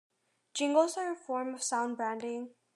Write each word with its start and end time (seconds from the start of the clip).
Jingles 0.55 0.97
are 0.97 1.11
a 1.11 1.15
form 1.15 1.53
of 1.53 1.61
sound 1.61 1.95
branding. 1.95 2.55